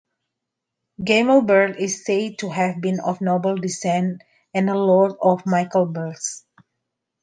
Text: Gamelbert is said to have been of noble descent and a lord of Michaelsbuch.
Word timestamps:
Gamelbert 1.03 1.77
is 1.77 2.03
said 2.03 2.39
to 2.39 2.49
have 2.49 2.81
been 2.81 2.99
of 3.01 3.21
noble 3.21 3.55
descent 3.55 4.23
and 4.51 4.67
a 4.67 4.73
lord 4.73 5.13
of 5.21 5.43
Michaelsbuch. 5.43 6.41